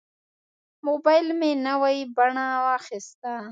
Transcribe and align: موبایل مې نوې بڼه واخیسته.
موبایل 0.87 1.27
مې 1.39 1.51
نوې 1.67 1.97
بڼه 2.15 2.45
واخیسته. 2.65 3.33